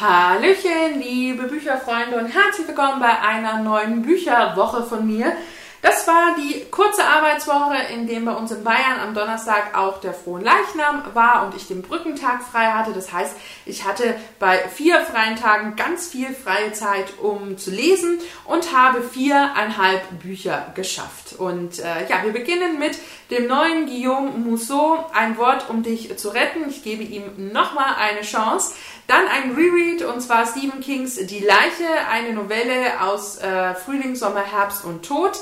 [0.00, 5.36] Hallöchen, liebe Bücherfreunde und herzlich willkommen bei einer neuen Bücherwoche von mir.
[5.82, 10.14] Das war die kurze Arbeitswoche, in dem bei uns in Bayern am Donnerstag auch der
[10.14, 12.94] Frohenleichnam war und ich den Brückentag frei hatte.
[12.94, 13.36] Das heißt,
[13.66, 19.02] ich hatte bei vier freien Tagen ganz viel freie Zeit, um zu lesen und habe
[19.02, 21.34] viereinhalb Bücher geschafft.
[21.38, 22.98] Und äh, ja, wir beginnen mit
[23.30, 26.66] dem neuen Guillaume Musso, Ein Wort, um dich zu retten.
[26.70, 28.74] Ich gebe ihm nochmal eine Chance.
[29.06, 34.42] Dann ein Reread und zwar Stephen Kings Die Leiche, eine Novelle aus äh, Frühling, Sommer,
[34.42, 35.32] Herbst und Tod.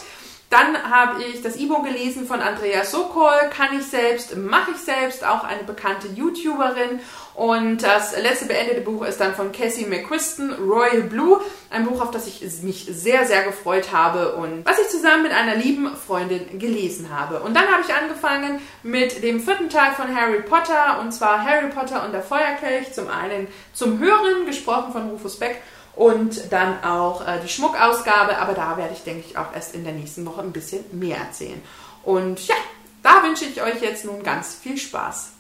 [0.51, 5.25] Dann habe ich das E-Book gelesen von Andrea Sokol, kann ich selbst, mache ich selbst,
[5.25, 7.01] auch eine bekannte YouTuberin.
[7.35, 11.41] Und das letzte beendete Buch ist dann von Cassie McQuiston, Royal Blue,
[11.71, 15.33] ein Buch, auf das ich mich sehr, sehr gefreut habe und was ich zusammen mit
[15.33, 17.41] einer lieben Freundin gelesen habe.
[17.41, 21.71] Und dann habe ich angefangen mit dem vierten Teil von Harry Potter, und zwar Harry
[21.71, 25.63] Potter und der Feuerkelch, zum einen zum Hören, gesprochen von Rufus Beck
[25.97, 29.85] und dann auch äh, die Schmuckausgabe, aber da werde ich, denke ich, auch erst in
[29.85, 31.61] der nächsten Woche ein bisschen mehr erzählen.
[32.03, 32.55] Und ja,
[33.03, 35.33] da wünsche ich euch jetzt nun ganz viel Spaß.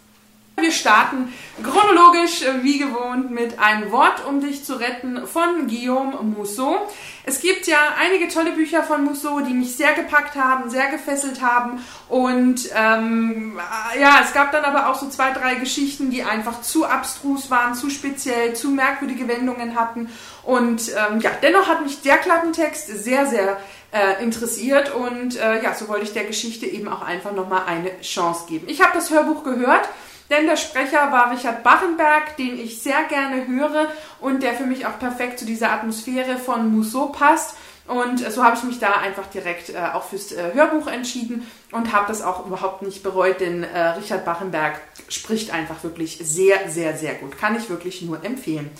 [0.57, 6.23] Wir starten chronologisch äh, wie gewohnt mit Ein Wort, um dich zu retten von Guillaume
[6.23, 6.77] Musso.
[7.25, 11.41] Es gibt ja einige tolle Bücher von Musso, die mich sehr gepackt haben, sehr gefesselt
[11.41, 11.83] haben.
[12.11, 13.59] Und ähm,
[13.99, 17.75] ja, es gab dann aber auch so zwei, drei Geschichten, die einfach zu abstrus waren,
[17.75, 20.11] zu speziell, zu merkwürdige Wendungen hatten.
[20.43, 23.57] Und ähm, ja, dennoch hat mich der Klappentext sehr, sehr
[23.91, 24.95] äh, interessiert.
[24.95, 28.67] Und äh, ja, so wollte ich der Geschichte eben auch einfach nochmal eine Chance geben.
[28.69, 29.89] Ich habe das Hörbuch gehört
[30.33, 34.87] denn der Sprecher war Richard Bachenberg, den ich sehr gerne höre und der für mich
[34.87, 37.55] auch perfekt zu dieser Atmosphäre von Musso passt.
[37.87, 41.93] Und so habe ich mich da einfach direkt äh, auch fürs äh, Hörbuch entschieden und
[41.93, 46.97] habe das auch überhaupt nicht bereut, denn äh, Richard Bachenberg spricht einfach wirklich sehr, sehr,
[46.97, 47.37] sehr gut.
[47.37, 48.71] Kann ich wirklich nur empfehlen.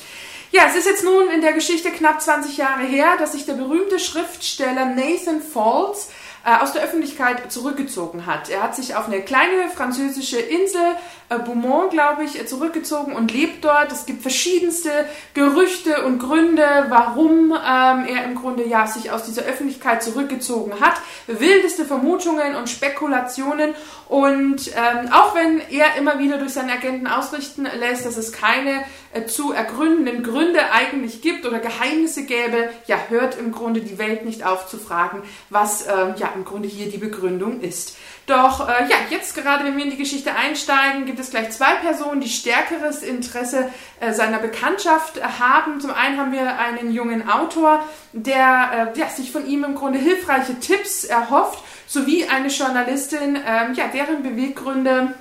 [0.53, 3.55] Ja, es ist jetzt nun in der Geschichte knapp 20 Jahre her, dass sich der
[3.55, 6.09] berühmte Schriftsteller Nathan Falls
[6.45, 8.51] aus der Öffentlichkeit zurückgezogen hat.
[8.51, 10.81] Er hat sich auf eine kleine französische Insel,
[11.29, 13.93] äh, Beaumont, glaube ich, zurückgezogen und lebt dort.
[13.93, 14.91] Es gibt verschiedenste
[15.35, 20.95] Gerüchte und Gründe, warum ähm, er im Grunde ja sich aus dieser Öffentlichkeit zurückgezogen hat.
[21.27, 23.75] Wildeste Vermutungen und Spekulationen.
[24.09, 28.81] Und ähm, auch wenn er immer wieder durch seine Agenten ausrichten lässt, dass es keine
[28.81, 28.85] äh,
[29.27, 34.45] zu ergründenden Gründe eigentlich gibt oder Geheimnisse gäbe, ja, hört im Grunde die Welt nicht
[34.45, 37.97] auf zu fragen, was ähm, ja im Grunde hier die Begründung ist.
[38.27, 41.75] Doch äh, ja, jetzt gerade, wenn wir in die Geschichte einsteigen, gibt es gleich zwei
[41.75, 43.69] Personen, die stärkeres Interesse
[44.01, 45.81] äh, seiner Bekanntschaft haben.
[45.81, 49.99] Zum einen haben wir einen jungen Autor, der äh, ja, sich von ihm im Grunde
[49.99, 55.15] hilfreiche Tipps erhofft, sowie eine Journalistin, ähm, ja, deren Beweggründe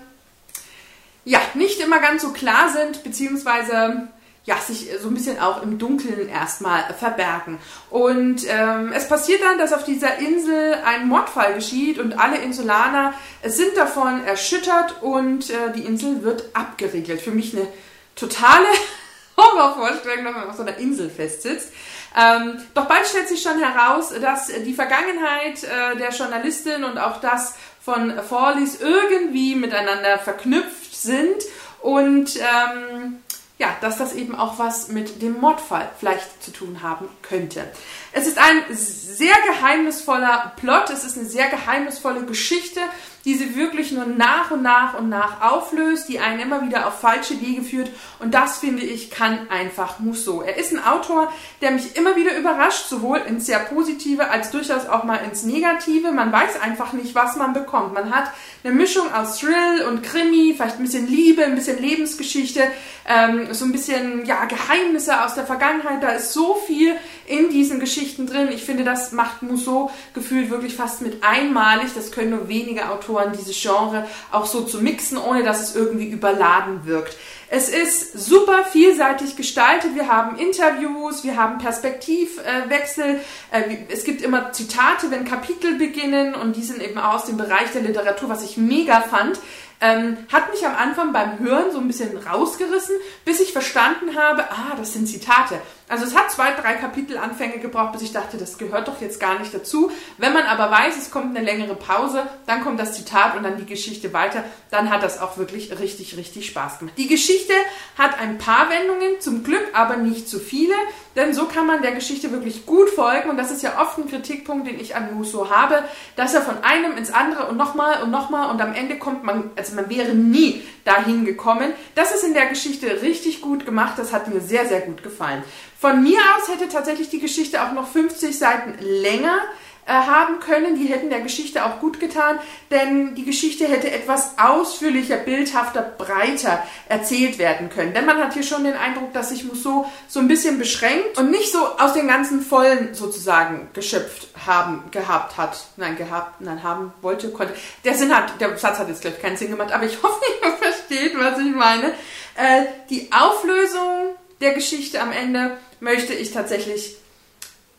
[1.26, 4.08] ja nicht immer ganz so klar sind, beziehungsweise
[4.44, 7.60] ja, sich so ein bisschen auch im Dunkeln erstmal verbergen.
[7.92, 13.14] Und ähm, es passiert dann, dass auf dieser Insel ein Mordfall geschieht und alle Insulaner
[13.44, 17.22] sind davon erschüttert und äh, die Insel wird abgeriegelt.
[17.22, 17.68] Für mich eine
[18.16, 18.66] totale
[19.38, 21.72] Horrorvorstellung, wenn man auf so einer Insel festsitzt.
[22.18, 27.22] Ähm, doch bald stellt sich schon heraus, dass die Vergangenheit äh, der Journalistin und auch
[27.22, 27.54] das
[27.84, 31.44] von Forleys irgendwie miteinander verknüpft sind.
[31.82, 33.20] Und ähm,
[33.62, 37.64] ja, dass das eben auch was mit dem Mordfall vielleicht zu tun haben könnte.
[38.12, 42.80] Es ist ein sehr geheimnisvoller Plot, es ist eine sehr geheimnisvolle Geschichte,
[43.24, 47.00] die sie wirklich nur nach und nach und nach auflöst, die einen immer wieder auf
[47.00, 47.92] falsche Wege führt.
[48.18, 50.42] Und das, finde ich, kann einfach Musso.
[50.42, 54.88] Er ist ein Autor, der mich immer wieder überrascht, sowohl ins sehr Positive als durchaus
[54.88, 56.12] auch mal ins Negative.
[56.12, 57.94] Man weiß einfach nicht, was man bekommt.
[57.94, 58.32] Man hat
[58.64, 62.64] eine Mischung aus Thrill und Krimi, vielleicht ein bisschen Liebe, ein bisschen Lebensgeschichte,
[63.08, 66.02] ähm, so ein bisschen ja, Geheimnisse aus der Vergangenheit.
[66.02, 66.96] Da ist so viel
[67.28, 68.50] in diesen Geschichten drin.
[68.52, 71.90] Ich finde, das macht Musso gefühlt wirklich fast mit einmalig.
[71.96, 76.08] Das können nur wenige Autoren dieses Genre auch so zu mixen, ohne dass es irgendwie
[76.08, 77.18] überladen wirkt.
[77.54, 79.94] Es ist super vielseitig gestaltet.
[79.94, 83.20] Wir haben Interviews, wir haben Perspektivwechsel.
[83.52, 87.70] Äh, es gibt immer Zitate, wenn Kapitel beginnen und die sind eben aus dem Bereich
[87.74, 89.38] der Literatur, was ich mega fand.
[89.82, 92.96] Ähm, hat mich am Anfang beim Hören so ein bisschen rausgerissen,
[93.26, 95.60] bis ich verstanden habe, ah, das sind Zitate.
[95.92, 99.38] Also es hat zwei, drei Kapitelanfänge gebraucht, bis ich dachte, das gehört doch jetzt gar
[99.40, 99.92] nicht dazu.
[100.18, 103.58] Wenn man aber weiß, es kommt eine längere Pause, dann kommt das Zitat und dann
[103.58, 106.98] die Geschichte weiter, dann hat das auch wirklich richtig, richtig Spaß gemacht.
[106.98, 107.52] Die Geschichte
[107.98, 110.76] hat ein paar Wendungen, zum Glück aber nicht zu viele,
[111.18, 114.08] denn so kann man der Geschichte wirklich gut folgen und das ist ja oft ein
[114.08, 115.84] Kritikpunkt, den ich an Musso habe,
[116.16, 119.52] dass er von einem ins andere und nochmal und nochmal und am Ende kommt man,
[119.58, 121.74] also man wäre nie dahin gekommen.
[121.96, 125.44] Das ist in der Geschichte richtig gut gemacht, das hat mir sehr, sehr gut gefallen.
[125.82, 129.40] Von mir aus hätte tatsächlich die Geschichte auch noch 50 Seiten länger
[129.88, 130.76] äh, haben können.
[130.76, 132.38] Die hätten der Geschichte auch gut getan,
[132.70, 137.96] denn die Geschichte hätte etwas ausführlicher, bildhafter, breiter erzählt werden können.
[137.96, 141.32] Denn man hat hier schon den Eindruck, dass sich Musso so ein bisschen beschränkt und
[141.32, 145.66] nicht so aus den ganzen Vollen sozusagen geschöpft haben, gehabt hat.
[145.78, 147.56] Nein, gehabt, nein, haben wollte, konnte.
[147.84, 150.52] Der Sinn hat, der Satz hat jetzt gleich keinen Sinn gemacht, aber ich hoffe, ihr
[150.58, 151.88] versteht, was ich meine.
[152.36, 156.96] Äh, die Auflösung der Geschichte am Ende möchte ich tatsächlich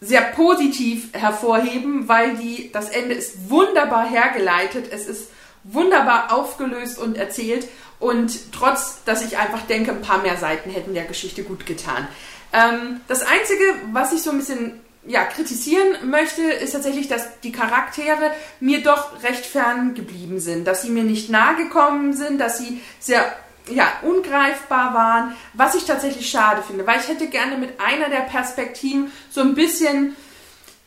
[0.00, 5.28] sehr positiv hervorheben, weil die, das Ende ist wunderbar hergeleitet, es ist
[5.64, 7.68] wunderbar aufgelöst und erzählt.
[8.00, 12.08] Und trotz, dass ich einfach denke, ein paar mehr Seiten hätten der Geschichte gut getan.
[12.52, 13.62] Ähm, das Einzige,
[13.92, 19.22] was ich so ein bisschen ja, kritisieren möchte, ist tatsächlich, dass die Charaktere mir doch
[19.22, 23.32] recht fern geblieben sind, dass sie mir nicht nahe gekommen sind, dass sie sehr
[23.70, 28.22] ja, ungreifbar waren, was ich tatsächlich schade finde, weil ich hätte gerne mit einer der
[28.22, 30.16] Perspektiven so ein bisschen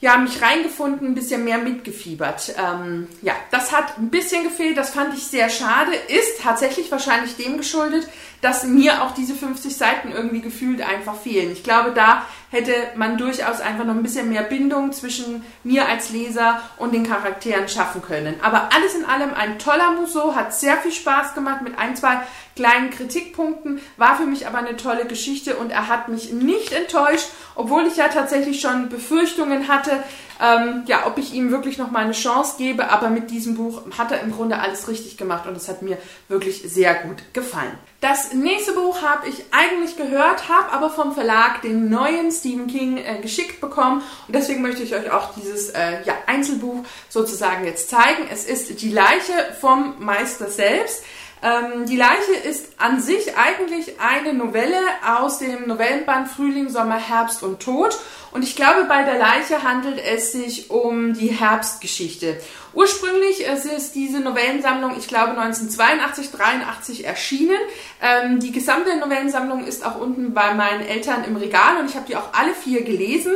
[0.05, 2.53] ja, mich reingefunden, ein bisschen mehr mitgefiebert.
[2.59, 7.37] Ähm, ja, das hat ein bisschen gefehlt, das fand ich sehr schade, ist tatsächlich wahrscheinlich
[7.37, 8.07] dem geschuldet,
[8.39, 11.51] dass mir auch diese 50 Seiten irgendwie gefühlt einfach fehlen.
[11.51, 16.11] Ich glaube, da hätte man durchaus einfach noch ein bisschen mehr Bindung zwischen mir als
[16.11, 18.35] Leser und den Charakteren schaffen können.
[18.43, 22.21] Aber alles in allem ein toller Musso, hat sehr viel Spaß gemacht mit ein, zwei
[22.55, 27.27] kleinen Kritikpunkten, war für mich aber eine tolle Geschichte und er hat mich nicht enttäuscht,
[27.55, 29.94] obwohl ich ja tatsächlich schon Befürchtungen hatte,
[30.41, 32.89] ähm, ja, ob ich ihm wirklich noch mal eine Chance gebe.
[32.89, 35.97] Aber mit diesem Buch hat er im Grunde alles richtig gemacht und es hat mir
[36.27, 37.77] wirklich sehr gut gefallen.
[38.01, 42.97] Das nächste Buch habe ich eigentlich gehört, habe aber vom Verlag den neuen Stephen King
[42.97, 47.89] äh, geschickt bekommen und deswegen möchte ich euch auch dieses äh, ja, Einzelbuch sozusagen jetzt
[47.89, 48.27] zeigen.
[48.31, 51.03] Es ist Die Leiche vom Meister selbst.
[51.45, 57.43] Ähm, die Leiche ist an sich eigentlich eine Novelle aus dem Novellenband Frühling, Sommer, Herbst
[57.43, 57.95] und Tod.
[58.31, 62.35] Und ich glaube, bei der Leiche handelt es sich um die Herbstgeschichte.
[62.73, 67.57] Ursprünglich ist diese Novellensammlung, ich glaube 1982, 83 erschienen.
[68.01, 72.07] Ähm, die gesamte Novellensammlung ist auch unten bei meinen Eltern im Regal und ich habe
[72.07, 73.33] die auch alle vier gelesen.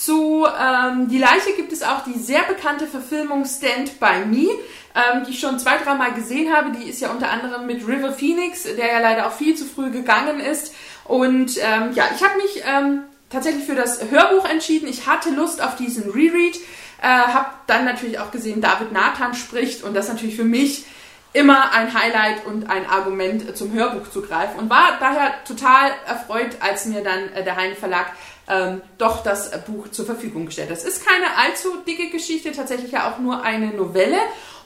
[0.00, 4.48] Zu ähm, Die Leiche gibt es auch die sehr bekannte Verfilmung Stand By Me
[4.94, 6.72] ähm, die ich schon zwei, dreimal gesehen habe.
[6.72, 9.90] Die ist ja unter anderem mit River Phoenix, der ja leider auch viel zu früh
[9.90, 10.74] gegangen ist.
[11.04, 14.88] Und ähm, ja, ich habe mich ähm, tatsächlich für das Hörbuch entschieden.
[14.88, 16.56] Ich hatte Lust auf diesen Reread.
[17.02, 20.84] Äh, habe dann natürlich auch gesehen, David Nathan spricht und das natürlich für mich
[21.32, 26.56] immer ein Highlight und ein Argument zum Hörbuch zu greifen und war daher total erfreut,
[26.58, 28.12] als mir dann äh, der Hein Verlag
[28.50, 30.70] ähm, doch das Buch zur Verfügung gestellt.
[30.70, 34.18] Es ist keine allzu dicke Geschichte, tatsächlich ja auch nur eine Novelle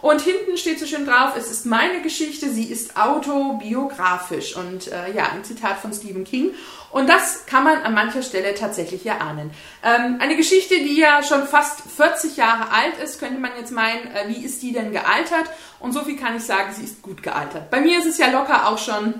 [0.04, 4.54] und hinten steht so schön drauf, es ist meine Geschichte, sie ist autobiografisch.
[4.54, 6.50] Und äh, ja, ein Zitat von Stephen King.
[6.90, 9.50] Und das kann man an mancher Stelle tatsächlich erahnen.
[9.82, 14.06] Ähm, eine Geschichte, die ja schon fast 40 Jahre alt ist, könnte man jetzt meinen,
[14.08, 15.46] äh, wie ist die denn gealtert?
[15.80, 17.70] Und so viel kann ich sagen, sie ist gut gealtert.
[17.70, 19.14] Bei mir ist es ja locker auch schon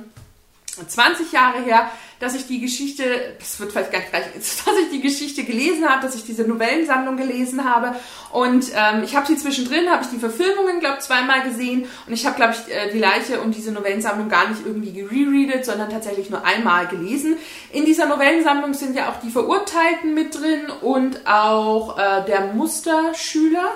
[0.86, 1.90] 20 Jahre her,
[2.24, 3.04] dass ich die Geschichte,
[3.38, 7.70] das wird vielleicht gleich, dass ich die Geschichte gelesen habe, dass ich diese Novellensammlung gelesen
[7.70, 7.94] habe.
[8.32, 11.84] Und ähm, ich habe sie zwischendrin, habe ich die Verfilmungen, glaube ich, zweimal gesehen.
[12.06, 15.66] Und ich habe, glaube ich, äh, die Leiche und diese Novellensammlung gar nicht irgendwie gerereadet,
[15.66, 17.36] sondern tatsächlich nur einmal gelesen.
[17.72, 23.70] In dieser Novellensammlung sind ja auch die Verurteilten mit drin und auch äh, der Musterschüler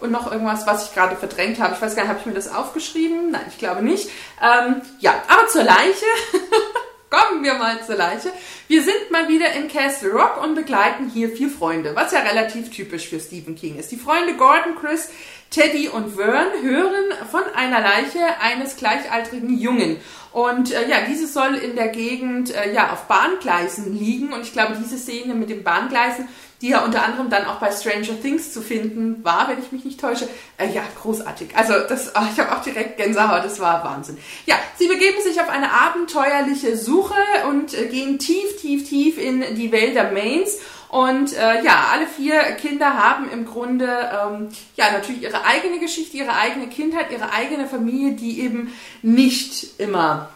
[0.00, 1.74] und noch irgendwas, was ich gerade verdrängt habe.
[1.74, 3.30] Ich weiß gar nicht, habe ich mir das aufgeschrieben?
[3.30, 4.10] Nein, ich glaube nicht.
[4.42, 6.06] Ähm, ja, aber zur Leiche.
[7.10, 8.30] Kommen wir mal zur Leiche.
[8.66, 12.70] Wir sind mal wieder in Castle Rock und begleiten hier vier Freunde, was ja relativ
[12.70, 13.90] typisch für Stephen King ist.
[13.90, 15.08] Die Freunde Gordon, Chris,
[15.48, 19.96] Teddy und Vern hören von einer Leiche eines gleichaltrigen Jungen.
[20.32, 24.34] Und äh, ja, diese soll in der Gegend äh, ja auf Bahngleisen liegen.
[24.34, 26.28] Und ich glaube, diese Szene mit den Bahngleisen
[26.60, 29.84] die ja unter anderem dann auch bei Stranger Things zu finden war, wenn ich mich
[29.84, 30.28] nicht täusche.
[30.56, 31.56] Äh, ja, großartig.
[31.56, 34.18] Also das, oh, ich habe auch direkt Gänsehaut, das war Wahnsinn.
[34.46, 37.14] Ja, sie begeben sich auf eine abenteuerliche Suche
[37.48, 40.58] und äh, gehen tief, tief, tief in die Wälder Mains.
[40.88, 46.16] Und äh, ja, alle vier Kinder haben im Grunde ähm, ja natürlich ihre eigene Geschichte,
[46.16, 48.72] ihre eigene Kindheit, ihre eigene Familie, die eben
[49.02, 50.30] nicht immer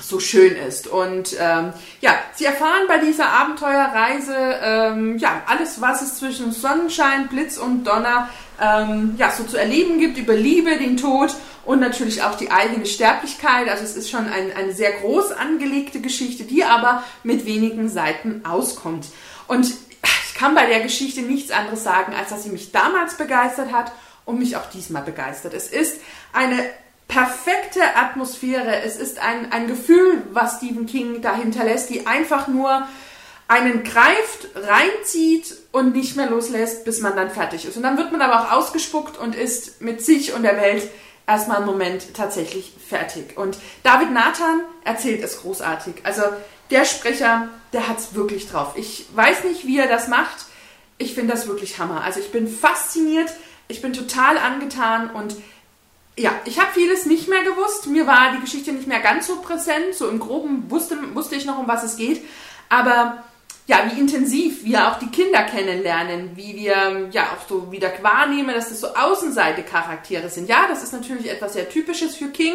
[0.00, 0.86] so schön ist.
[0.86, 7.28] Und ähm, ja, sie erfahren bei dieser Abenteuerreise ähm, ja alles, was es zwischen Sonnenschein,
[7.28, 8.28] Blitz und Donner
[8.60, 12.86] ähm, ja so zu erleben gibt über Liebe, den Tod und natürlich auch die eigene
[12.86, 13.68] Sterblichkeit.
[13.68, 18.42] Also es ist schon ein, eine sehr groß angelegte Geschichte, die aber mit wenigen Seiten
[18.44, 19.06] auskommt.
[19.46, 23.72] Und ich kann bei der Geschichte nichts anderes sagen, als dass sie mich damals begeistert
[23.72, 23.92] hat
[24.24, 25.54] und mich auch diesmal begeistert.
[25.54, 26.00] Es ist
[26.32, 26.64] eine
[27.08, 28.82] perfekte Atmosphäre.
[28.82, 32.86] Es ist ein, ein Gefühl, was Stephen King dahinter lässt, die einfach nur
[33.48, 37.76] einen greift, reinzieht und nicht mehr loslässt, bis man dann fertig ist.
[37.76, 40.88] Und dann wird man aber auch ausgespuckt und ist mit sich und der Welt
[41.26, 43.36] erstmal einen Moment tatsächlich fertig.
[43.36, 45.94] Und David Nathan erzählt es großartig.
[46.02, 46.22] Also
[46.70, 48.74] der Sprecher, der hat es wirklich drauf.
[48.76, 50.46] Ich weiß nicht, wie er das macht.
[50.98, 52.02] Ich finde das wirklich Hammer.
[52.02, 53.32] Also ich bin fasziniert,
[53.68, 55.36] ich bin total angetan und
[56.18, 57.86] ja, ich habe vieles nicht mehr gewusst.
[57.88, 59.94] Mir war die Geschichte nicht mehr ganz so präsent.
[59.94, 62.22] So im Groben wusste, wusste ich noch, um was es geht.
[62.68, 63.24] Aber
[63.66, 68.54] ja, wie intensiv wir auch die Kinder kennenlernen, wie wir ja auch so wieder wahrnehmen,
[68.54, 70.48] dass das so Außenseite-Charaktere sind.
[70.48, 72.54] Ja, das ist natürlich etwas sehr Typisches für King.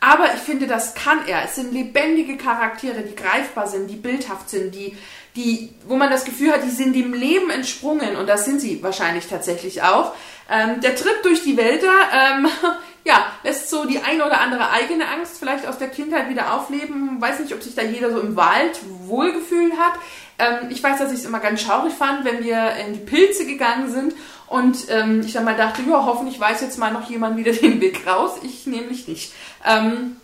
[0.00, 1.44] Aber ich finde, das kann er.
[1.44, 4.96] Es sind lebendige Charaktere, die greifbar sind, die bildhaft sind, die,
[5.34, 8.16] die, wo man das Gefühl hat, die sind dem Leben entsprungen.
[8.16, 10.14] Und das sind sie wahrscheinlich tatsächlich auch.
[10.50, 12.46] Ähm, der Trip durch die Wälder, ähm,
[13.04, 17.20] ja, lässt so die eine oder andere eigene Angst vielleicht aus der Kindheit wieder aufleben.
[17.20, 19.94] Weiß nicht, ob sich da jeder so im Wald wohlgefühlt hat.
[20.38, 23.46] Ähm, ich weiß, dass ich es immer ganz schaurig fand, wenn wir in die Pilze
[23.46, 24.14] gegangen sind
[24.46, 27.80] und ähm, ich dann mal dachte, ja, hoffentlich weiß jetzt mal noch jemand wieder den
[27.80, 28.32] Weg raus.
[28.42, 29.32] Ich nämlich nicht.
[29.64, 30.16] Ähm,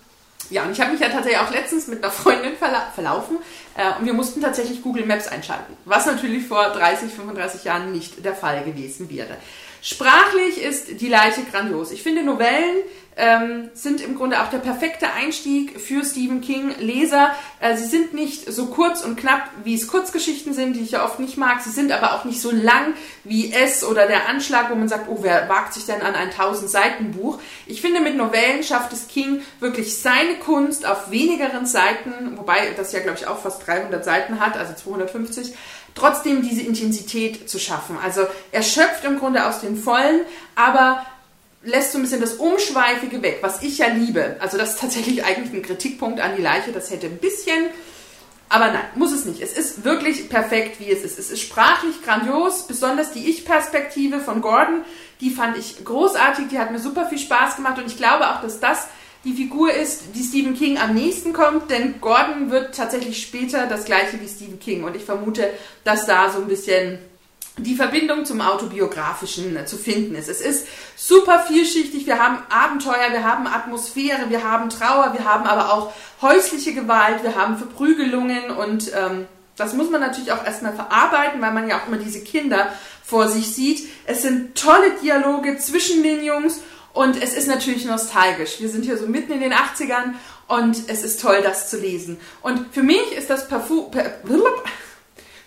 [0.50, 3.38] ja, und ich habe mich ja tatsächlich auch letztens mit einer Freundin verla verlaufen
[3.74, 8.22] äh, und wir mussten tatsächlich Google Maps einschalten, was natürlich vor 30, 35 Jahren nicht
[8.22, 9.38] der Fall gewesen wäre.
[9.84, 11.90] Sprachlich ist die Leiche grandios.
[11.90, 12.84] Ich finde, Novellen
[13.16, 17.32] ähm, sind im Grunde auch der perfekte Einstieg für Stephen King Leser.
[17.58, 21.04] Äh, sie sind nicht so kurz und knapp, wie es Kurzgeschichten sind, die ich ja
[21.04, 21.60] oft nicht mag.
[21.62, 25.08] Sie sind aber auch nicht so lang wie es oder der Anschlag, wo man sagt,
[25.08, 27.40] oh, wer wagt sich denn an ein 1000 Seiten Buch?
[27.66, 32.92] Ich finde, mit Novellen schafft es King wirklich seine Kunst auf wenigeren Seiten, wobei das
[32.92, 35.54] ja, glaube ich, auch fast 300 Seiten hat, also 250
[35.94, 37.96] trotzdem diese Intensität zu schaffen.
[38.02, 40.20] Also er schöpft im Grunde aus den Vollen,
[40.54, 41.04] aber
[41.64, 44.36] lässt so ein bisschen das Umschweifige weg, was ich ja liebe.
[44.40, 47.66] Also das ist tatsächlich eigentlich ein Kritikpunkt an die Leiche, das hätte ein bisschen,
[48.48, 49.40] aber nein, muss es nicht.
[49.40, 51.18] Es ist wirklich perfekt, wie es ist.
[51.18, 54.84] Es ist sprachlich grandios, besonders die Ich-Perspektive von Gordon,
[55.22, 58.42] die fand ich großartig, die hat mir super viel Spaß gemacht und ich glaube auch,
[58.42, 58.88] dass das
[59.24, 63.84] die Figur ist, die Stephen King am nächsten kommt, denn Gordon wird tatsächlich später das
[63.84, 65.48] gleiche wie Stephen King und ich vermute,
[65.84, 66.98] dass da so ein bisschen
[67.58, 70.28] die Verbindung zum Autobiografischen zu finden ist.
[70.28, 72.06] Es ist super vielschichtig.
[72.06, 77.22] Wir haben Abenteuer, wir haben Atmosphäre, wir haben Trauer, wir haben aber auch häusliche Gewalt,
[77.22, 79.26] wir haben Verprügelungen und ähm,
[79.56, 82.72] das muss man natürlich auch erstmal verarbeiten, weil man ja auch immer diese Kinder
[83.04, 83.86] vor sich sieht.
[84.06, 86.60] Es sind tolle Dialoge zwischen den Jungs
[86.94, 88.60] und es ist natürlich nostalgisch.
[88.60, 90.14] Wir sind hier so mitten in den 80ern
[90.48, 92.20] und es ist toll, das zu lesen.
[92.42, 93.90] Und für mich ist das Parfum.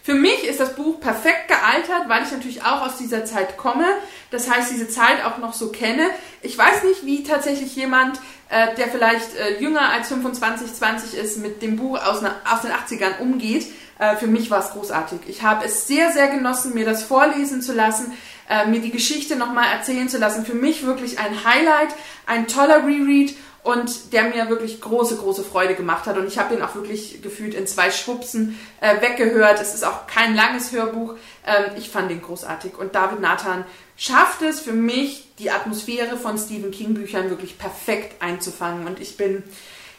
[0.02, 3.86] Für mich ist das Buch perfekt gealtert, weil ich natürlich auch aus dieser Zeit komme.
[4.30, 6.10] Das heißt, diese Zeit auch noch so kenne.
[6.44, 11.38] Ich weiß nicht, wie tatsächlich jemand, äh, der vielleicht äh, jünger als 25, 20 ist,
[11.38, 13.66] mit dem Buch aus, aus den 80ern umgeht.
[13.98, 15.22] Äh, für mich war es großartig.
[15.28, 18.14] Ich habe es sehr, sehr genossen, mir das vorlesen zu lassen
[18.50, 20.46] äh, mir die Geschichte nochmal erzählen zu lassen.
[20.46, 21.90] Für mich wirklich ein Highlight,
[22.26, 23.36] ein toller Reread
[23.66, 26.18] und der mir wirklich große, große Freude gemacht hat.
[26.18, 29.60] Und ich habe den auch wirklich gefühlt in zwei Schwupsen äh, weggehört.
[29.60, 31.16] Es ist auch kein langes Hörbuch.
[31.46, 32.78] Ähm, ich fand den großartig.
[32.78, 33.66] Und David Nathan
[33.98, 38.86] schafft es für mich, die Atmosphäre von Stephen King Büchern wirklich perfekt einzufangen.
[38.86, 39.42] Und ich bin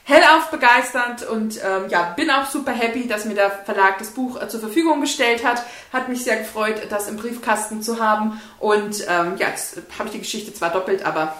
[0.06, 4.40] hellauf begeistert und ähm, ja, bin auch super happy, dass mir der Verlag das Buch
[4.40, 5.64] äh, zur Verfügung gestellt hat.
[5.92, 8.40] Hat mich sehr gefreut, das im Briefkasten zu haben.
[8.60, 11.34] Und ähm, ja, jetzt habe ich die Geschichte zwar doppelt, aber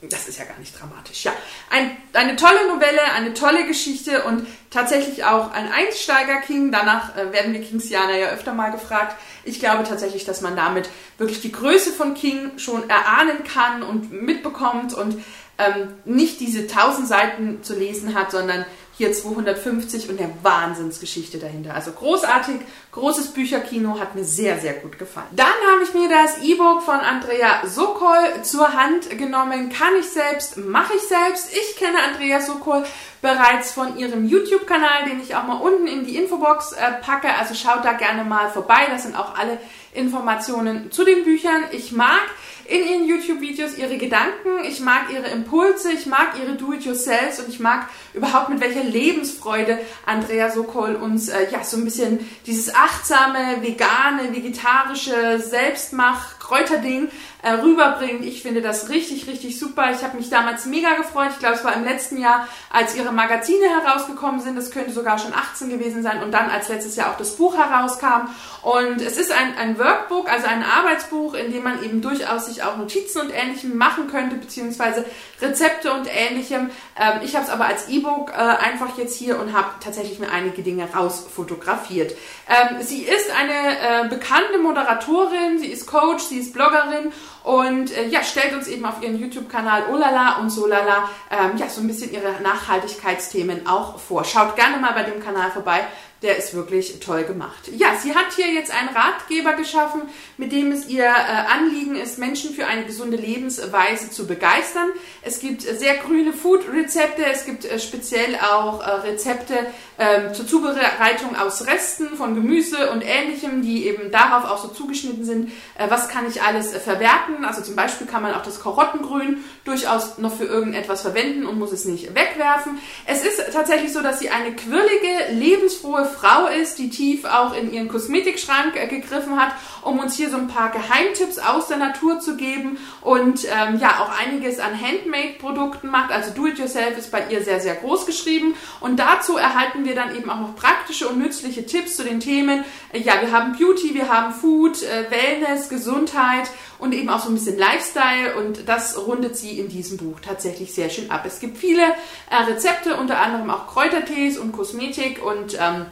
[0.00, 1.24] das ist ja gar nicht dramatisch.
[1.24, 1.32] Ja,
[1.70, 6.70] ein, eine tolle Novelle, eine tolle Geschichte und tatsächlich auch ein Einsteiger-King.
[6.70, 9.16] Danach äh, werden wir Kingsianer ja öfter mal gefragt.
[9.42, 14.12] Ich glaube tatsächlich, dass man damit wirklich die Größe von King schon erahnen kann und
[14.12, 15.20] mitbekommt und
[15.58, 18.64] ähm, nicht diese 1000 Seiten zu lesen hat, sondern
[18.98, 21.72] hier 250 und eine Wahnsinnsgeschichte dahinter.
[21.72, 22.56] Also großartig,
[22.90, 25.28] großes Bücherkino, hat mir sehr, sehr gut gefallen.
[25.30, 29.70] Dann habe ich mir das E-Book von Andrea Sokol zur Hand genommen.
[29.70, 31.52] Kann ich selbst, mache ich selbst.
[31.52, 32.84] Ich kenne Andrea Sokol
[33.22, 37.28] bereits von ihrem YouTube-Kanal, den ich auch mal unten in die Infobox äh, packe.
[37.38, 38.88] Also schaut da gerne mal vorbei.
[38.90, 39.58] Das sind auch alle
[39.94, 41.62] Informationen zu den Büchern.
[41.70, 42.22] Ich mag
[42.68, 47.60] in ihren YouTube-Videos ihre Gedanken, ich mag ihre Impulse, ich mag ihre Do-it-yourselfs und ich
[47.60, 53.62] mag überhaupt mit welcher Lebensfreude Andrea Sokol uns äh, ja so ein bisschen dieses achtsame,
[53.62, 57.08] vegane, vegetarische Selbstmach Kräuterding
[57.42, 58.24] äh, rüberbringt.
[58.24, 59.90] Ich finde das richtig, richtig super.
[59.92, 61.30] Ich habe mich damals mega gefreut.
[61.32, 64.56] Ich glaube, es war im letzten Jahr, als ihre Magazine herausgekommen sind.
[64.56, 66.22] Das könnte sogar schon 18 gewesen sein.
[66.22, 68.28] Und dann, als letztes Jahr auch das Buch herauskam.
[68.62, 72.62] Und es ist ein, ein Workbook, also ein Arbeitsbuch, in dem man eben durchaus sich
[72.64, 75.04] auch Notizen und Ähnlichem machen könnte, beziehungsweise
[75.40, 76.70] Rezepte und Ähnlichem.
[76.98, 80.30] Ähm, ich habe es aber als E-Book äh, einfach jetzt hier und habe tatsächlich mir
[80.30, 82.16] einige Dinge rausfotografiert.
[82.48, 87.12] Ähm, sie ist eine äh, bekannte Moderatorin, sie ist Coach, sie ist Bloggerin
[87.44, 91.80] und äh, ja, stellt uns eben auf ihren YouTube-Kanal Olala und Solala ähm, ja, so
[91.80, 94.24] ein bisschen ihre Nachhaltigkeitsthemen auch vor.
[94.24, 95.86] Schaut gerne mal bei dem Kanal vorbei.
[96.22, 97.70] Der ist wirklich toll gemacht.
[97.76, 100.02] Ja, sie hat hier jetzt einen Ratgeber geschaffen,
[100.36, 104.88] mit dem es ihr äh, Anliegen ist, Menschen für eine gesunde Lebensweise zu begeistern.
[105.22, 109.54] Es gibt äh, sehr grüne Food-Rezepte, es gibt äh, speziell auch Rezepte
[109.96, 115.24] ähm, zur Zubereitung aus Resten von Gemüse und ähnlichem, die eben darauf auch so zugeschnitten
[115.24, 115.52] sind,
[115.88, 117.44] was kann ich alles verwerten.
[117.44, 121.72] Also zum Beispiel kann man auch das Karottengrün durchaus noch für irgendetwas verwenden und muss
[121.72, 122.78] es nicht wegwerfen.
[123.06, 127.72] Es ist tatsächlich so, dass sie eine quirlige, lebensfrohe Frau ist, die tief auch in
[127.72, 132.20] ihren Kosmetikschrank äh, gegriffen hat, um uns hier so ein paar Geheimtipps aus der Natur
[132.20, 136.10] zu geben und ähm, ja auch einiges an Handmade-Produkten macht.
[136.10, 138.54] Also Do-it-yourself ist bei ihr sehr, sehr groß geschrieben.
[138.80, 142.64] Und dazu erhalten wir dann eben auch noch praktische und nützliche Tipps zu den Themen.
[142.92, 146.48] Äh, ja, wir haben Beauty, wir haben Food, äh, Wellness, Gesundheit
[146.78, 150.72] und eben auch so ein bisschen Lifestyle und das rundet sie in diesem Buch tatsächlich
[150.72, 151.24] sehr schön ab.
[151.26, 151.82] Es gibt viele
[152.30, 155.86] äh, Rezepte, unter anderem auch Kräutertees und Kosmetik und ähm,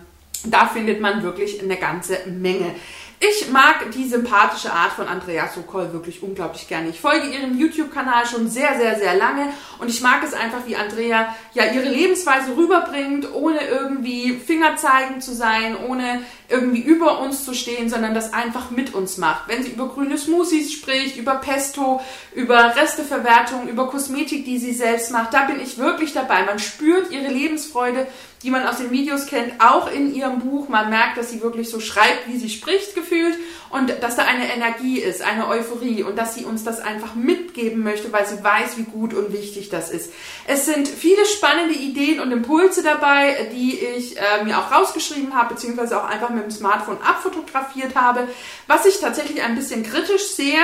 [0.45, 2.75] da findet man wirklich eine ganze Menge.
[3.19, 6.91] Ich mag die sympathische Art von Andrea Sokol wirklich unglaublich gerne.
[6.91, 10.77] Ich folge ihrem YouTube-Kanal schon sehr, sehr, sehr lange und ich mag es einfach, wie
[10.77, 17.55] Andrea ja ihre Lebensweise rüberbringt, ohne irgendwie Fingerzeigend zu sein, ohne irgendwie über uns zu
[17.55, 19.49] stehen, sondern das einfach mit uns macht.
[19.49, 22.03] Wenn sie über grüne Smoothies spricht, über Pesto,
[22.35, 26.45] über Resteverwertung, über Kosmetik, die sie selbst macht, da bin ich wirklich dabei.
[26.45, 28.07] Man spürt ihre Lebensfreude,
[28.43, 30.69] die man aus den Videos kennt, auch in ihrem Buch.
[30.69, 33.37] Man merkt, dass sie wirklich so schreibt, wie sie spricht, gefühlt
[33.71, 37.83] und dass da eine Energie ist, eine Euphorie und dass sie uns das einfach mitgeben
[37.83, 40.13] möchte, weil sie weiß, wie gut und wichtig das ist.
[40.47, 45.55] Es sind viele spannende Ideen und Impulse dabei, die ich äh, mir auch rausgeschrieben habe,
[45.55, 48.29] beziehungsweise auch einfach mit dem Smartphone abfotografiert habe.
[48.67, 50.61] Was ich tatsächlich ein bisschen kritisch sehe,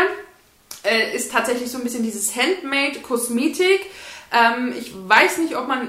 [0.85, 3.80] äh, ist tatsächlich so ein bisschen dieses Handmade-Kosmetik.
[4.32, 5.88] Ähm, ich weiß nicht, ob man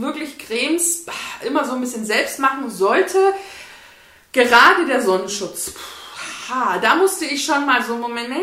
[0.00, 1.06] wirklich Cremes
[1.44, 3.18] immer so ein bisschen selbst machen sollte.
[4.32, 5.74] Gerade der Sonnenschutz.
[6.48, 8.34] Ha, da musste ich schon mal so einen Moment,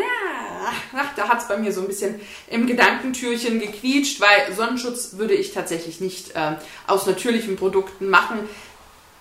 [0.96, 5.34] ach, da hat es bei mir so ein bisschen im Gedankentürchen gequietscht, weil Sonnenschutz würde
[5.34, 8.48] ich tatsächlich nicht äh, aus natürlichen Produkten machen.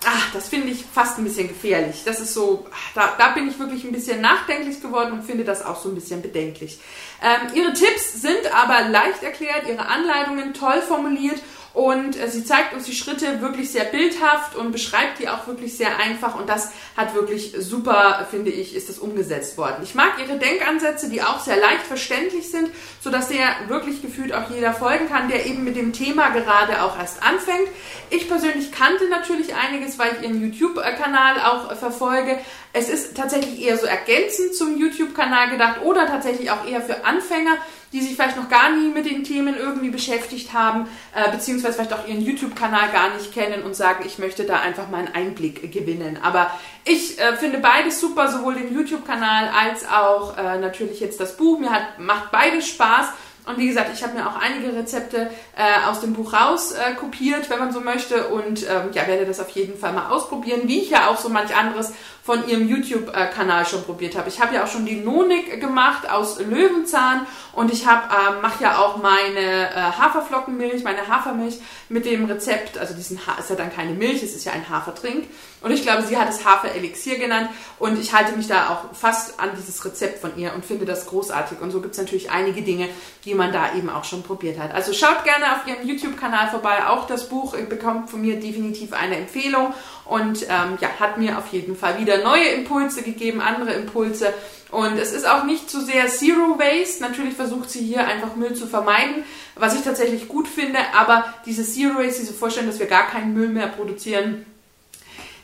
[0.06, 2.04] Ach, das finde ich fast ein bisschen gefährlich.
[2.06, 2.66] Das ist so,
[2.96, 5.96] da, da bin ich wirklich ein bisschen nachdenklich geworden und finde das auch so ein
[5.96, 6.80] bisschen bedenklich.
[7.22, 11.42] Ähm, ihre Tipps sind aber leicht erklärt, ihre Anleitungen toll formuliert
[11.80, 15.78] und äh, sie zeigt uns die Schritte wirklich sehr bildhaft und beschreibt die auch wirklich
[15.78, 16.38] sehr einfach.
[16.38, 19.78] Und das hat wirklich super, finde ich, ist das umgesetzt worden.
[19.84, 24.50] Ich mag ihre Denkansätze, die auch sehr leicht verständlich sind, sodass der wirklich gefühlt auch
[24.50, 27.70] jeder folgen kann, der eben mit dem Thema gerade auch erst anfängt.
[28.10, 32.40] Ich persönlich kannte natürlich einiges, weil ich ihren YouTube-Kanal auch verfolge.
[32.74, 37.58] Es ist tatsächlich eher so ergänzend zum YouTube-Kanal gedacht oder tatsächlich auch eher für Anfänger
[37.92, 41.94] die sich vielleicht noch gar nie mit den Themen irgendwie beschäftigt haben, äh, beziehungsweise vielleicht
[41.94, 45.72] auch ihren YouTube-Kanal gar nicht kennen und sagen, ich möchte da einfach mal einen Einblick
[45.72, 46.20] gewinnen.
[46.22, 46.52] Aber
[46.86, 51.60] ich äh, finde beides super, sowohl den YouTube-Kanal als auch äh, natürlich jetzt das Buch.
[51.60, 53.08] Mir hat, macht beides Spaß.
[53.46, 56.94] Und wie gesagt, ich habe mir auch einige Rezepte äh, aus dem Buch raus äh,
[56.94, 58.28] kopiert, wenn man so möchte.
[58.28, 61.30] Und ähm, ja, werde das auf jeden Fall mal ausprobieren, wie ich ja auch so
[61.30, 61.94] manch anderes
[62.30, 64.30] von ihrem YouTube-Kanal schon probiert habe.
[64.30, 68.64] Ich habe ja auch schon die Nonik gemacht aus Löwenzahn und ich habe äh, mache
[68.64, 72.78] ja auch meine äh, Haferflockenmilch, meine Hafermilch mit dem Rezept.
[72.78, 75.26] Also diesen ha ist ja dann keine Milch, es ist ja ein Hafertrink.
[75.62, 79.40] Und ich glaube, sie hat es Haferelixier genannt und ich halte mich da auch fast
[79.40, 81.60] an dieses Rezept von ihr und finde das großartig.
[81.60, 82.88] Und so gibt es natürlich einige Dinge,
[83.26, 84.74] die man da eben auch schon probiert hat.
[84.74, 86.88] Also schaut gerne auf ihrem YouTube-Kanal vorbei.
[86.88, 89.74] Auch das Buch bekommt von mir definitiv eine Empfehlung
[90.06, 94.34] und ähm, ja, hat mir auf jeden Fall wieder neue Impulse gegeben, andere Impulse.
[94.72, 97.02] Und es ist auch nicht zu sehr Zero Waste.
[97.02, 99.24] Natürlich versucht sie hier einfach Müll zu vermeiden,
[99.56, 100.80] was ich tatsächlich gut finde.
[100.96, 104.46] Aber diese Zero Waste, diese Vorstellung, dass wir gar keinen Müll mehr produzieren,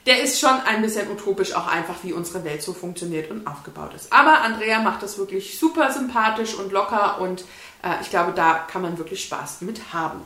[0.05, 3.93] der ist schon ein bisschen utopisch auch einfach, wie unsere Welt so funktioniert und aufgebaut
[3.95, 4.13] ist.
[4.13, 7.41] Aber Andrea macht das wirklich super sympathisch und locker und
[7.81, 10.21] äh, ich glaube, da kann man wirklich Spaß mit haben.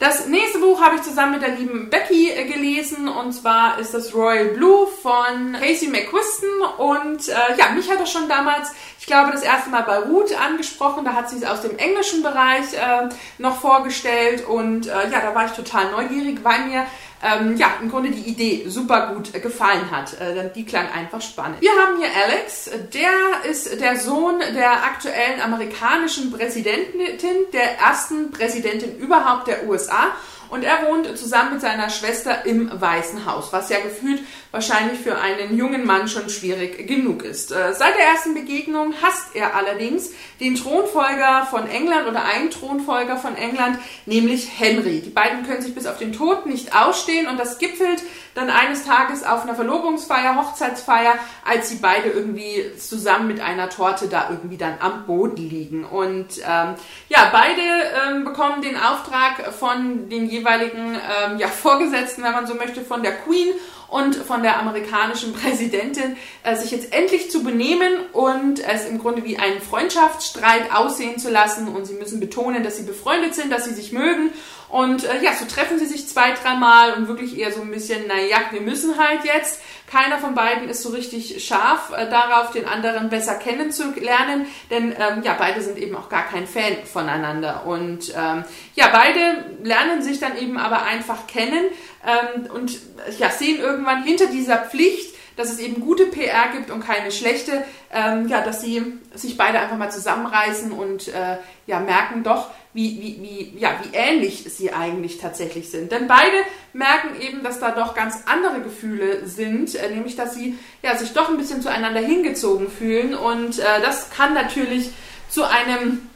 [0.00, 3.94] Das nächste Buch habe ich zusammen mit der lieben Becky äh, gelesen und zwar ist
[3.94, 6.48] das Royal Blue von Casey McQuiston.
[6.78, 10.32] Und äh, ja, mich hat er schon damals, ich glaube, das erste Mal bei Ruth
[10.38, 14.46] angesprochen, da hat sie es aus dem englischen Bereich äh, noch vorgestellt.
[14.46, 16.86] Und äh, ja, da war ich total neugierig, weil mir
[17.24, 20.20] ähm, ja, im Grunde die Idee super gut äh, gefallen hat.
[20.20, 21.60] Äh, die klang einfach spannend.
[21.60, 28.98] Wir haben hier Alex, der ist der Sohn der aktuellen amerikanischen Präsidentin, der ersten Präsidentin
[28.98, 30.12] überhaupt der USA
[30.54, 35.18] und er wohnt zusammen mit seiner Schwester im Weißen Haus, was ja gefühlt wahrscheinlich für
[35.18, 37.50] einen jungen Mann schon schwierig genug ist.
[37.50, 43.16] Äh, seit der ersten Begegnung hasst er allerdings den Thronfolger von England oder einen Thronfolger
[43.16, 45.00] von England, nämlich Henry.
[45.00, 48.84] Die beiden können sich bis auf den Tod nicht ausstehen und das gipfelt dann eines
[48.84, 51.14] Tages auf einer Verlobungsfeier, Hochzeitsfeier,
[51.44, 55.84] als sie beide irgendwie zusammen mit einer Torte da irgendwie dann am Boden liegen.
[55.84, 56.74] Und ähm,
[57.08, 57.60] ja, beide
[58.08, 63.02] ähm, bekommen den Auftrag von den jeweiligen ähm, ja, Vorgesetzten, wenn man so möchte, von
[63.02, 63.48] der Queen
[63.88, 69.24] und von der amerikanischen Präsidentin, äh, sich jetzt endlich zu benehmen und es im Grunde
[69.24, 71.68] wie einen Freundschaftsstreit aussehen zu lassen.
[71.68, 74.32] Und sie müssen betonen, dass sie befreundet sind, dass sie sich mögen.
[74.68, 78.08] Und äh, ja, so treffen sie sich zwei, dreimal und wirklich eher so ein bisschen,
[78.08, 79.60] naja, wir müssen halt jetzt.
[79.90, 85.22] Keiner von beiden ist so richtig scharf äh, darauf, den anderen besser kennenzulernen, denn ähm,
[85.22, 87.66] ja, beide sind eben auch gar kein Fan voneinander.
[87.66, 88.44] Und ähm,
[88.74, 91.66] ja, beide lernen sich dann eben aber einfach kennen
[92.04, 92.78] ähm, und
[93.18, 97.64] ja, sehen irgendwann hinter dieser Pflicht, dass es eben gute PR gibt und keine schlechte,
[97.92, 103.00] ähm, ja, dass sie sich beide einfach mal zusammenreißen und äh, ja, merken doch, wie,
[103.00, 105.92] wie, wie, ja, wie ähnlich sie eigentlich tatsächlich sind.
[105.92, 106.36] Denn beide
[106.72, 111.12] merken eben, dass da doch ganz andere Gefühle sind, äh, nämlich dass sie ja, sich
[111.12, 113.14] doch ein bisschen zueinander hingezogen fühlen.
[113.14, 114.90] Und äh, das kann natürlich
[115.28, 116.10] zu einem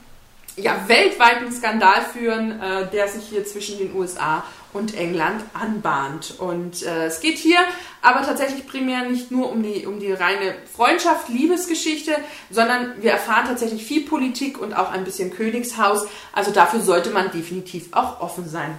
[0.56, 4.42] ja, weltweiten Skandal führen, äh, der sich hier zwischen den USA
[4.72, 6.34] und England anbahnt.
[6.38, 7.58] Und äh, es geht hier
[8.02, 12.16] aber tatsächlich primär nicht nur um die, um die reine Freundschaft, Liebesgeschichte,
[12.50, 16.06] sondern wir erfahren tatsächlich viel Politik und auch ein bisschen Königshaus.
[16.32, 18.76] Also dafür sollte man definitiv auch offen sein.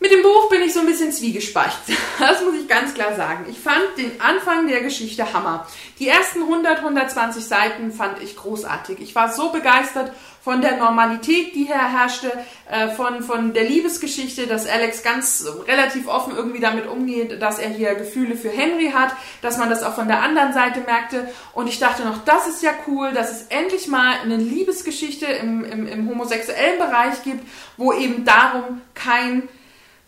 [0.00, 1.78] Mit dem Buch bin ich so ein bisschen zwiegespeicht.
[2.18, 3.46] Das muss ich ganz klar sagen.
[3.48, 5.68] Ich fand den Anfang der Geschichte Hammer.
[6.00, 9.00] Die ersten 100, 120 Seiten fand ich großartig.
[9.00, 12.32] Ich war so begeistert von der Normalität, die hier herrschte,
[12.68, 17.68] äh, von, von der Liebesgeschichte, dass Alex ganz relativ offen irgendwie damit umgeht, dass er
[17.68, 21.28] hier Gefühle für Henry hat, dass man das auch von der anderen Seite merkte.
[21.52, 25.64] Und ich dachte noch, das ist ja cool, dass es endlich mal eine Liebesgeschichte im,
[25.64, 29.48] im, im homosexuellen Bereich gibt, wo eben darum kein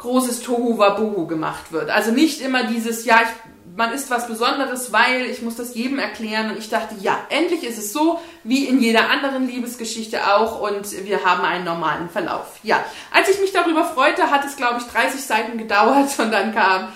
[0.01, 1.91] großes Tohu Wabohu gemacht wird.
[1.91, 5.99] Also nicht immer dieses, ja, ich, man ist was Besonderes, weil ich muss das jedem
[5.99, 6.51] erklären.
[6.51, 10.91] Und ich dachte, ja, endlich ist es so, wie in jeder anderen Liebesgeschichte auch und
[11.05, 12.47] wir haben einen normalen Verlauf.
[12.63, 12.83] Ja,
[13.13, 16.89] als ich mich darüber freute, hat es, glaube ich, 30 Seiten gedauert und dann kam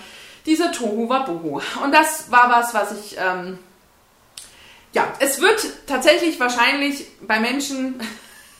[0.47, 1.61] dieser Tohu Wabohu.
[1.83, 3.59] Und das war was, was ich, ähm,
[4.93, 8.01] ja, es wird tatsächlich wahrscheinlich bei Menschen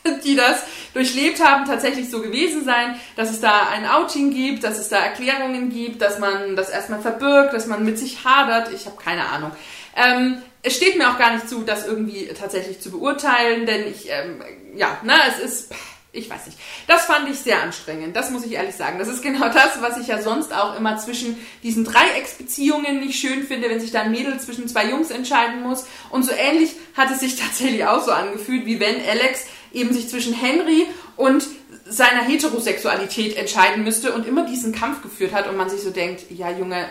[0.23, 0.63] die das
[0.93, 4.97] durchlebt haben, tatsächlich so gewesen sein, dass es da ein Outing gibt, dass es da
[4.97, 8.71] Erklärungen gibt, dass man das erstmal verbirgt, dass man mit sich hadert.
[8.73, 9.51] Ich habe keine Ahnung.
[9.95, 14.09] Ähm, es steht mir auch gar nicht zu, das irgendwie tatsächlich zu beurteilen, denn ich,
[14.09, 14.41] ähm,
[14.75, 15.73] ja, na, es ist,
[16.11, 16.57] ich weiß nicht.
[16.87, 18.97] Das fand ich sehr anstrengend, das muss ich ehrlich sagen.
[18.97, 23.43] Das ist genau das, was ich ja sonst auch immer zwischen diesen Dreiecksbeziehungen nicht schön
[23.43, 25.85] finde, wenn sich da ein Mädel zwischen zwei Jungs entscheiden muss.
[26.09, 30.09] Und so ähnlich hat es sich tatsächlich auch so angefühlt, wie wenn Alex eben sich
[30.09, 31.45] zwischen Henry und
[31.85, 36.23] seiner Heterosexualität entscheiden müsste und immer diesen Kampf geführt hat und man sich so denkt,
[36.31, 36.89] ja Junge,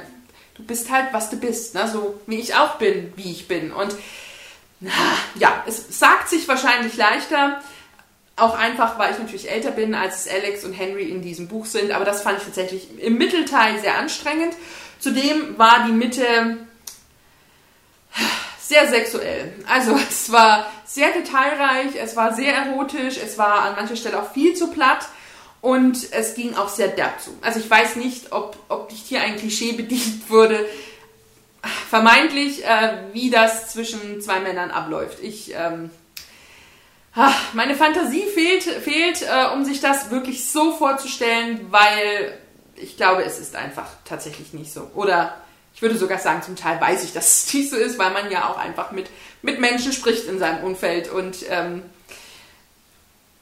[0.55, 1.89] du bist halt, was du bist, ne?
[1.93, 3.73] so wie ich auch bin, wie ich bin.
[3.73, 3.95] Und
[4.81, 4.93] na,
[5.37, 7.61] ja, es sagt sich wahrscheinlich leichter,
[8.37, 11.93] auch einfach, weil ich natürlich älter bin, als Alex und Henry in diesem Buch sind,
[11.93, 14.55] aber das fand ich tatsächlich im Mittelteil sehr anstrengend.
[14.99, 16.59] Zudem war die Mitte
[18.67, 19.53] sehr sexuell.
[19.69, 24.33] Also es war sehr detailreich, es war sehr erotisch, es war an mancher Stelle auch
[24.33, 25.07] viel zu platt
[25.61, 27.31] und es ging auch sehr derb zu.
[27.43, 30.67] Also ich weiß nicht, ob, ob nicht hier ein Klischee bedient wurde,
[31.89, 35.19] vermeintlich, äh, wie das zwischen zwei Männern abläuft.
[35.23, 35.91] Ich, ähm,
[37.53, 42.37] meine Fantasie fehlt, fehlt äh, um sich das wirklich so vorzustellen, weil
[42.77, 44.91] ich glaube, es ist einfach tatsächlich nicht so.
[44.95, 45.44] Oder
[45.75, 48.31] ich würde sogar sagen, zum Teil weiß ich, dass es nicht so ist, weil man
[48.31, 49.11] ja auch einfach mit,
[49.43, 51.11] mit Menschen spricht in seinem Umfeld.
[51.11, 51.83] Und ähm,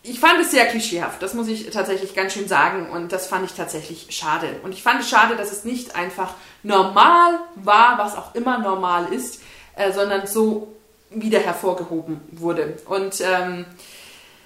[0.02, 3.44] ich fand es sehr klischeehaft, das muss ich tatsächlich ganz schön sagen und das fand
[3.44, 4.56] ich tatsächlich schade.
[4.64, 9.12] Und ich fand es schade, dass es nicht einfach normal war, was auch immer normal
[9.12, 9.40] ist,
[9.76, 10.74] äh, sondern so
[11.10, 12.78] wieder hervorgehoben wurde.
[12.86, 13.64] Und ähm,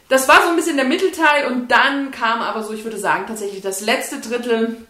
[0.09, 3.25] das war so ein bisschen der Mittelteil und dann kam aber so, ich würde sagen,
[3.27, 4.87] tatsächlich das letzte Drittel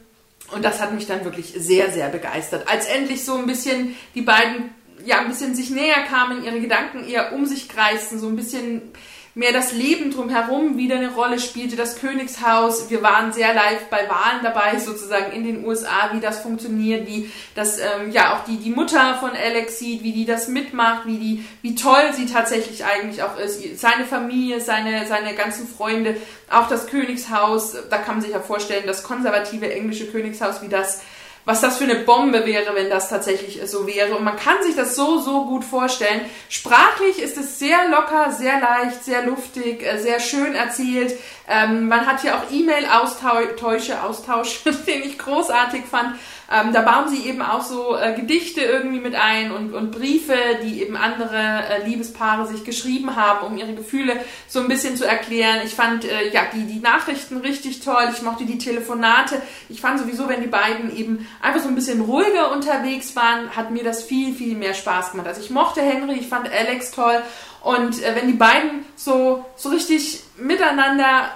[0.53, 2.69] und das hat mich dann wirklich sehr, sehr begeistert.
[2.69, 4.71] Als endlich so ein bisschen die beiden,
[5.05, 8.83] ja, ein bisschen sich näher kamen, ihre Gedanken eher um sich kreisten, so ein bisschen
[9.37, 12.89] mehr das Leben drumherum wieder eine Rolle spielte, das Königshaus.
[12.89, 17.31] Wir waren sehr live bei Wahlen dabei, sozusagen in den USA, wie das funktioniert, wie
[17.55, 21.19] das ähm, ja auch die, die Mutter von Alex sieht, wie die das mitmacht, wie
[21.19, 23.79] die, wie toll sie tatsächlich eigentlich auch ist.
[23.79, 26.17] Seine Familie, seine, seine ganzen Freunde,
[26.51, 31.03] auch das Königshaus, da kann man sich ja vorstellen, das konservative englische Königshaus, wie das
[31.47, 34.17] was das für eine Bombe wäre, wenn das tatsächlich so wäre.
[34.17, 36.23] Und man kann sich das so, so gut vorstellen.
[36.49, 41.17] Sprachlich ist es sehr locker, sehr leicht, sehr luftig, äh, sehr schön erzählt.
[41.49, 46.17] Ähm, man hat hier auch E-Mail-Austausche, Austausch, den ich großartig fand.
[46.51, 50.37] Ähm, da bauen sie eben auch so äh, Gedichte irgendwie mit ein und, und Briefe,
[50.63, 55.05] die eben andere äh, Liebespaare sich geschrieben haben, um ihre Gefühle so ein bisschen zu
[55.05, 55.61] erklären.
[55.65, 59.43] Ich fand äh, ja die, die Nachrichten richtig toll, ich mochte die Telefonate.
[59.69, 63.71] Ich fand sowieso, wenn die beiden eben einfach so ein bisschen ruhiger unterwegs waren, hat
[63.71, 65.27] mir das viel, viel mehr Spaß gemacht.
[65.27, 67.23] Also ich mochte Henry, ich fand Alex toll
[67.63, 71.31] und äh, wenn die beiden so, so richtig miteinander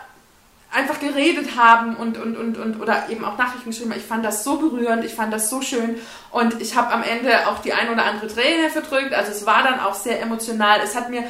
[0.72, 3.92] einfach geredet haben und, und, und, und oder eben auch Nachrichten geschrieben.
[3.96, 5.98] Ich fand das so berührend, ich fand das so schön
[6.30, 9.12] und ich habe am Ende auch die ein oder andere Träne verdrückt.
[9.12, 10.78] Also es war dann auch sehr emotional.
[10.82, 11.24] Es hat mir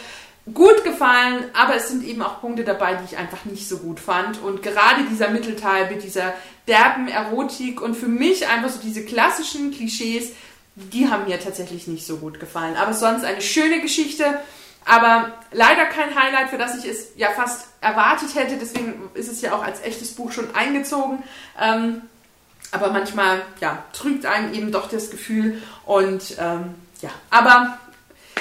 [0.52, 4.00] gut gefallen, aber es sind eben auch Punkte dabei, die ich einfach nicht so gut
[4.00, 4.42] fand.
[4.42, 6.35] Und gerade dieser Mittelteil mit dieser
[6.70, 10.30] derben Erotik und für mich einfach so diese klassischen Klischees,
[10.76, 12.76] die haben mir tatsächlich nicht so gut gefallen.
[12.76, 14.38] Aber sonst eine schöne Geschichte
[14.85, 18.56] aber leider kein Highlight, für das ich es ja fast erwartet hätte.
[18.56, 21.22] Deswegen ist es ja auch als echtes Buch schon eingezogen.
[21.61, 22.02] Ähm,
[22.72, 25.62] aber manchmal ja, trügt einem eben doch das Gefühl.
[25.87, 27.78] Und ähm, ja, aber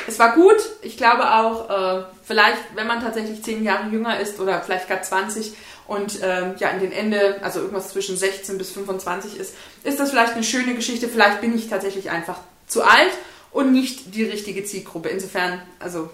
[0.08, 0.58] es war gut.
[0.82, 5.02] Ich glaube auch, äh, vielleicht, wenn man tatsächlich zehn Jahre jünger ist oder vielleicht gar
[5.02, 5.56] 20
[5.90, 10.12] und ähm, ja in den Ende, also irgendwas zwischen 16 bis 25 ist, ist das
[10.12, 11.10] vielleicht eine schöne Geschichte.
[11.10, 13.12] Vielleicht bin ich tatsächlich einfach zu alt
[13.52, 15.10] und nicht die richtige Zielgruppe.
[15.10, 16.12] Insofern, also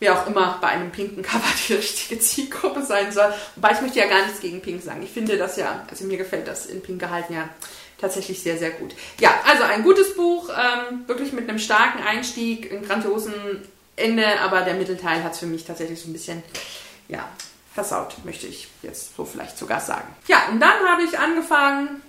[0.00, 3.32] wer auch immer bei einem pinken Cover die richtige Zielgruppe sein soll.
[3.54, 5.02] Wobei ich möchte ja gar nichts gegen Pink sagen.
[5.04, 7.48] Ich finde das ja, also mir gefällt das in Pink gehalten ja
[8.00, 8.92] tatsächlich sehr, sehr gut.
[9.20, 13.34] Ja, also ein gutes Buch, ähm, wirklich mit einem starken Einstieg, einem grandiosen
[13.94, 16.42] Ende, aber der Mittelteil hat es für mich tatsächlich so ein bisschen,
[17.08, 17.28] ja,
[17.78, 20.08] versaut, möchte ich jetzt so vielleicht sogar sagen.
[20.26, 22.02] Ja, und dann habe ich angefangen,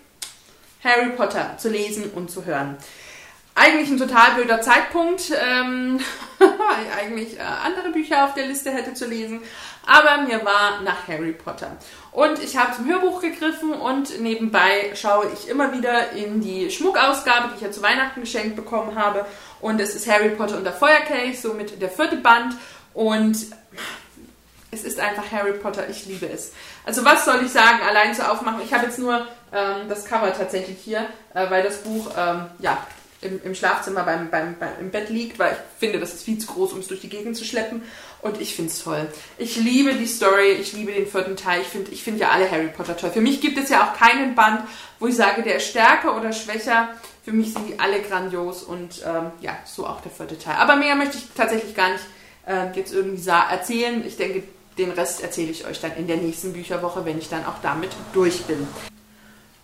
[0.83, 2.77] Harry Potter zu lesen und zu hören
[3.59, 5.99] eigentlich ein total blöder Zeitpunkt, ähm,
[6.39, 6.47] weil
[6.85, 9.41] ich eigentlich äh, andere Bücher auf der Liste hätte zu lesen.
[9.85, 11.75] Aber mir war nach Harry Potter.
[12.11, 17.49] Und ich habe zum Hörbuch gegriffen und nebenbei schaue ich immer wieder in die Schmuckausgabe,
[17.49, 19.25] die ich ja zu Weihnachten geschenkt bekommen habe.
[19.59, 22.55] Und es ist Harry Potter und der Feuerkelch, somit der vierte Band.
[22.93, 23.37] Und
[24.71, 26.53] es ist einfach Harry Potter, ich liebe es.
[26.85, 28.61] Also was soll ich sagen, allein zu aufmachen.
[28.63, 32.77] Ich habe jetzt nur ähm, das Cover tatsächlich hier, äh, weil das Buch ähm, ja
[33.21, 36.37] im, im Schlafzimmer beim, beim, beim, im Bett liegt, weil ich finde, das ist viel
[36.37, 37.83] zu groß, um es durch die Gegend zu schleppen.
[38.21, 39.07] Und ich finde es toll.
[39.37, 41.61] Ich liebe die Story, ich liebe den vierten Teil.
[41.61, 43.11] Ich finde ich find ja alle Harry Potter toll.
[43.11, 44.61] Für mich gibt es ja auch keinen Band,
[44.99, 46.89] wo ich sage, der ist stärker oder schwächer.
[47.23, 50.55] Für mich sind die alle grandios und ähm, ja, so auch der vierte Teil.
[50.55, 52.03] Aber mehr möchte ich tatsächlich gar nicht
[52.45, 54.05] äh, jetzt irgendwie erzählen.
[54.05, 54.43] Ich denke,
[54.79, 57.91] den Rest erzähle ich euch dann in der nächsten Bücherwoche, wenn ich dann auch damit
[58.13, 58.67] durch bin.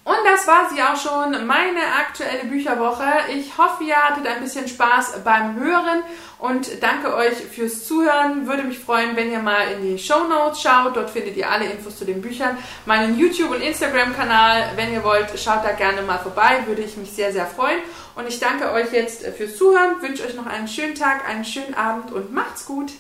[0.04, 3.12] Und das war sie auch schon, meine aktuelle Bücherwoche.
[3.36, 6.04] Ich hoffe, ihr hattet ein bisschen Spaß beim Hören
[6.38, 8.45] und danke euch fürs Zuhören.
[8.45, 10.95] Würde mich freuen, wenn ihr mal in die Show Notes schaut.
[10.95, 12.56] Dort findet ihr alle Infos zu den Büchern.
[12.86, 16.60] Meinen YouTube- und Instagram-Kanal, wenn ihr wollt, schaut da gerne mal vorbei.
[16.67, 17.80] Würde ich mich sehr, sehr freuen.
[18.15, 21.73] Und ich danke euch jetzt fürs Zuhören, wünsche euch noch einen schönen Tag, einen schönen
[21.73, 22.91] Abend und macht's gut.